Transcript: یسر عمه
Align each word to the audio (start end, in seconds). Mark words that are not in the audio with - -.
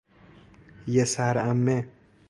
یسر 0.87 1.37
عمه 1.37 1.87